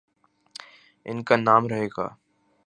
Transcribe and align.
ان 1.05 1.17
کانام 1.27 1.67
رہے 1.67 1.87
گا۔ 1.97 2.07